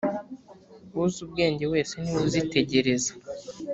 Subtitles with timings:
[1.03, 3.11] uzi ubwenge wese ni we uzitegereza